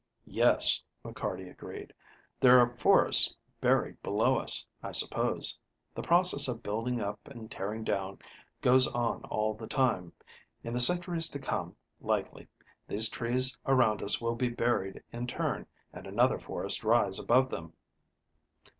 [0.25, 1.93] "Yes," McCarty agreed.
[2.39, 5.59] "There are forests buried below us, I suppose.
[5.93, 8.17] The process of building up and tearing down
[8.61, 10.11] goes on all the time.
[10.63, 12.47] In the centuries to come, likely,
[12.87, 17.73] these trees around us will be buried in turn, and another forest rise above them."